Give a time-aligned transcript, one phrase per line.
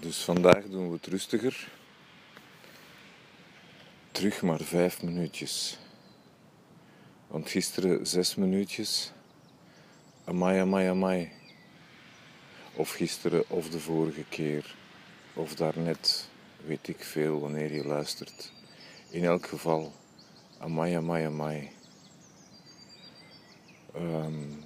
[0.00, 1.68] dus vandaag doen we het rustiger.
[4.10, 5.78] Terug maar vijf minuutjes.
[7.26, 9.12] Want gisteren zes minuutjes.
[10.24, 11.32] Amai, amai, amai.
[12.74, 14.74] Of gisteren of de vorige keer.
[15.34, 16.28] Of daarnet.
[16.64, 18.52] Weet ik veel wanneer je luistert.
[19.10, 19.92] In elk geval.
[20.58, 21.70] Amai, amai, amai.
[23.96, 24.64] Um,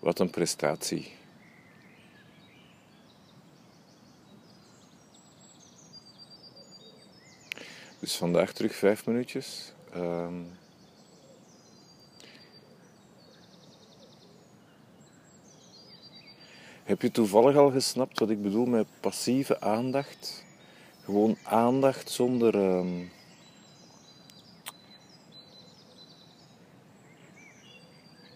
[0.00, 1.12] wat een prestatie.
[8.06, 9.72] Dus vandaag terug vijf minuutjes.
[9.96, 10.58] Um,
[16.84, 20.44] heb je toevallig al gesnapt wat ik bedoel met passieve aandacht?
[21.04, 22.54] Gewoon aandacht zonder.
[22.54, 23.10] Um,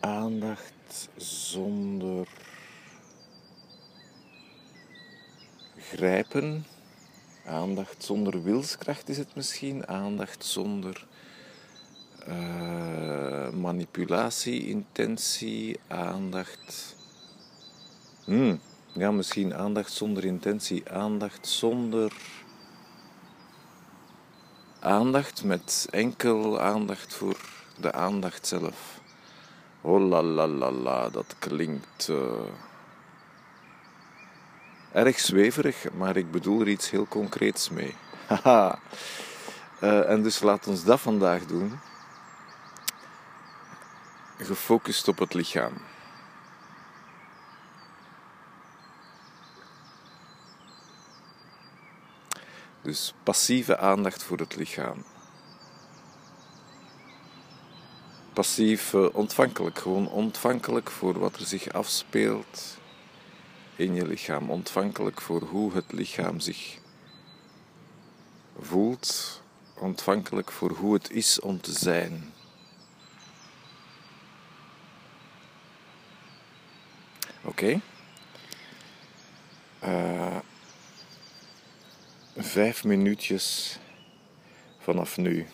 [0.00, 2.28] aandacht zonder
[5.77, 6.64] grijpen.
[7.51, 9.87] Aandacht zonder wilskracht is het misschien.
[9.89, 11.06] Aandacht zonder
[12.29, 16.97] uh, manipulatie, intentie, aandacht.
[18.25, 18.61] Hmm,
[18.92, 22.12] ja, misschien aandacht zonder intentie, aandacht zonder.
[24.81, 27.37] Aandacht met enkel aandacht voor
[27.81, 29.01] de aandacht zelf.
[29.81, 32.09] Oh la la la la, dat klinkt.
[32.09, 32.70] Uh
[34.92, 37.94] erg zweverig, maar ik bedoel er iets heel concreets mee.
[38.27, 38.78] Haha.
[39.80, 41.78] Uh, en dus laat ons dat vandaag doen.
[44.38, 45.72] Gefocust op het lichaam.
[52.83, 55.05] Dus passieve aandacht voor het lichaam.
[58.33, 62.80] Passief uh, ontvankelijk, gewoon ontvankelijk voor wat er zich afspeelt
[63.80, 66.79] in je lichaam, ontvankelijk voor hoe het lichaam zich
[68.58, 69.42] voelt,
[69.74, 72.33] ontvankelijk voor hoe het is om te zijn.
[77.42, 77.80] Oké.
[79.85, 80.36] Uh,
[82.36, 83.79] vijf minuutjes
[84.79, 85.47] vanaf nu.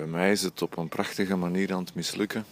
[0.00, 2.44] Bij mij is het op een prachtige manier aan het mislukken.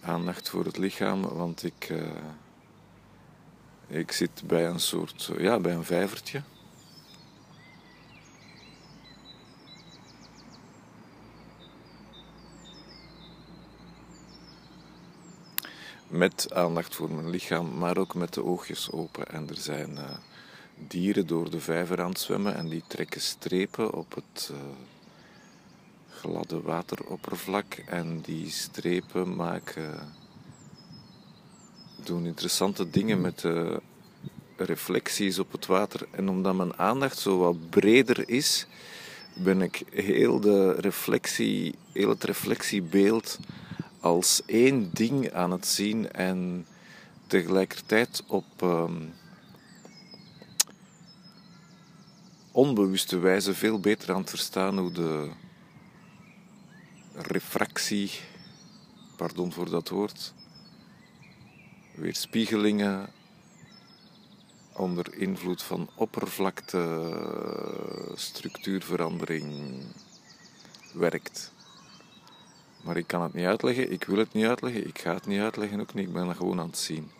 [0.00, 2.10] Aandacht voor het lichaam, want ik, uh,
[3.86, 6.42] ik zit bij een soort, ja, bij een vijvertje.
[16.08, 19.28] Met aandacht voor mijn lichaam, maar ook met de oogjes open.
[19.28, 20.10] En er zijn uh,
[20.88, 24.58] dieren door de vijver aan het zwemmen en die trekken strepen op het uh,
[26.22, 27.74] gladde wateroppervlak.
[27.86, 30.14] En die strepen maken,
[32.04, 33.80] doen interessante dingen met de
[34.56, 36.06] reflecties op het water.
[36.10, 38.66] En omdat mijn aandacht zo wat breder is,
[39.34, 43.38] ben ik heel, de reflectie, heel het reflectiebeeld
[44.00, 46.66] als één ding aan het zien en
[47.26, 49.12] tegelijkertijd op um,
[52.52, 55.30] onbewuste wijze veel beter aan het verstaan hoe de
[57.14, 58.10] refractie,
[59.16, 60.34] pardon voor dat woord,
[61.94, 63.10] weerspiegelingen
[64.72, 67.12] onder invloed van oppervlakte,
[68.14, 69.72] structuurverandering
[70.94, 71.52] werkt.
[72.82, 75.40] Maar ik kan het niet uitleggen, ik wil het niet uitleggen, ik ga het niet
[75.40, 77.10] uitleggen ook niet, ik ben er gewoon aan het zien.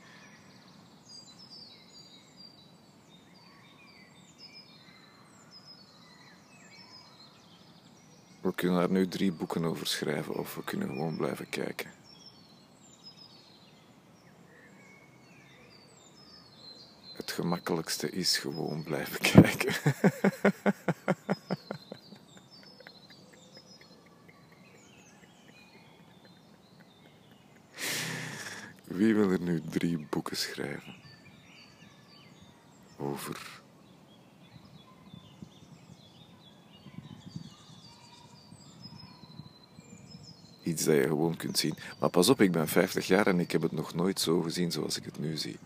[8.42, 11.90] We kunnen daar nu drie boeken over schrijven of we kunnen gewoon blijven kijken.
[17.12, 19.74] Het gemakkelijkste is gewoon blijven kijken.
[28.84, 30.94] Wie wil er nu drie boeken schrijven
[32.96, 33.51] over
[40.62, 41.74] iets dat je gewoon kunt zien.
[41.98, 44.72] Maar pas op, ik ben 50 jaar en ik heb het nog nooit zo gezien
[44.72, 45.58] zoals ik het nu zie.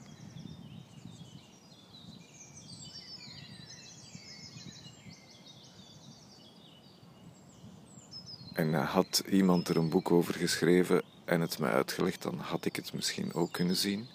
[8.52, 12.76] En had iemand er een boek over geschreven en het mij uitgelegd, dan had ik
[12.76, 14.06] het misschien ook kunnen zien.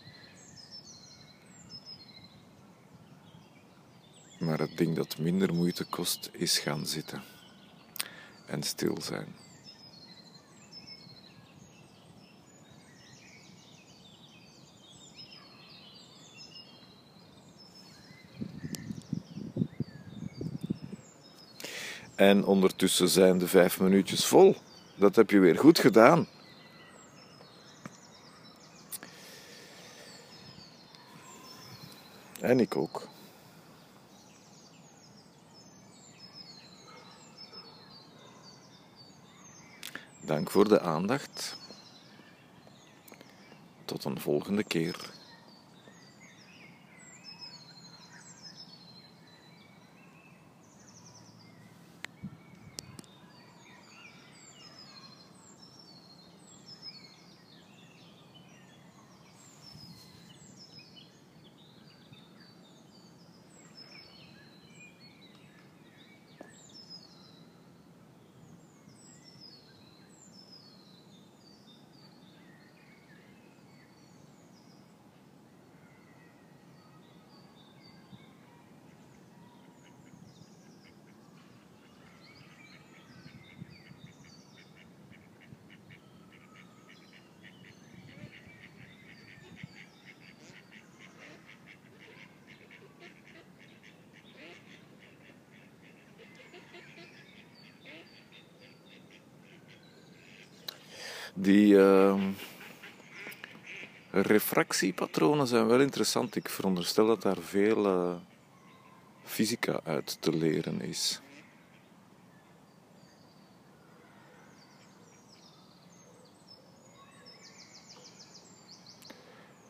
[4.40, 7.24] Maar het ding dat minder moeite kost, is gaan zitten
[8.46, 9.41] en stil zijn.
[22.22, 24.56] En ondertussen zijn de vijf minuutjes vol.
[24.96, 26.28] Dat heb je weer goed gedaan.
[32.40, 33.08] En ik ook.
[40.20, 41.58] Dank voor de aandacht.
[43.86, 45.21] Tot een volgende keer.
[101.34, 102.28] Die uh,
[104.12, 106.36] refractiepatronen zijn wel interessant.
[106.36, 108.16] Ik veronderstel dat daar veel uh,
[109.24, 111.22] fysica uit te leren is.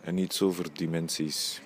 [0.01, 1.61] En iets over dimensies.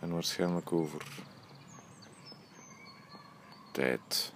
[0.00, 1.02] En waarschijnlijk over
[3.70, 4.32] tijd.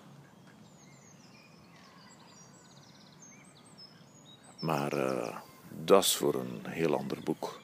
[4.60, 5.36] Maar uh,
[5.68, 7.61] dat is voor een heel ander boek.